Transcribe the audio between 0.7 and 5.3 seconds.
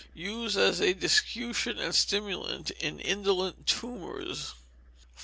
a discutient and stimulant in indolent tumours. 543.